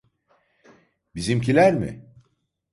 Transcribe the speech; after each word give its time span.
Bizimkiler 1.15 1.73
mi? 1.73 2.05